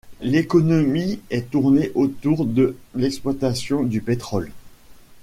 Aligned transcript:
L'économie 0.23 1.19
est 1.29 1.51
tournée 1.51 1.91
autour 1.93 2.47
de 2.47 2.75
l'exploitation 2.95 3.83
du 3.83 4.01
pétrole. 4.01 4.51